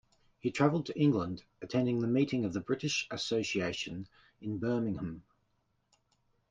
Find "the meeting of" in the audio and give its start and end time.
2.01-2.53